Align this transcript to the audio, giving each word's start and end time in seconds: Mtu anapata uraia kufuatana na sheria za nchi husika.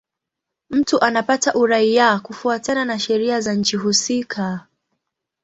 Mtu 0.69 0.99
anapata 0.99 1.53
uraia 1.53 2.19
kufuatana 2.19 2.85
na 2.85 2.99
sheria 2.99 3.41
za 3.41 3.53
nchi 3.53 3.77
husika. 3.77 4.67